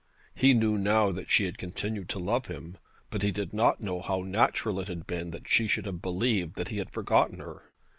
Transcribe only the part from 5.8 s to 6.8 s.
have believed that he